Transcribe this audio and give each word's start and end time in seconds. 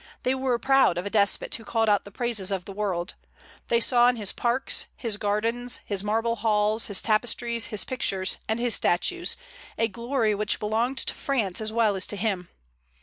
They 0.23 0.33
were 0.33 0.57
proud 0.57 0.97
of 0.97 1.05
a 1.05 1.11
despot 1.11 1.53
who 1.53 1.63
called 1.63 1.87
out 1.87 2.05
the 2.05 2.11
praises 2.11 2.49
of 2.49 2.65
the 2.65 2.71
world. 2.73 3.13
They 3.67 3.79
saw 3.79 4.07
in 4.07 4.15
his 4.15 4.31
parks, 4.31 4.87
his 4.95 5.17
gardens, 5.17 5.79
his 5.85 6.03
marble 6.03 6.37
halls, 6.37 6.87
his 6.87 7.03
tapestries, 7.03 7.65
his 7.67 7.85
pictures, 7.85 8.39
and 8.49 8.59
his 8.59 8.73
statues 8.73 9.37
a 9.77 9.87
glory 9.87 10.33
which 10.33 10.59
belonged 10.59 10.97
to 10.97 11.13
France 11.13 11.61
as 11.61 11.71
well 11.71 11.95
as 11.95 12.07
to 12.07 12.15
him. 12.15 12.49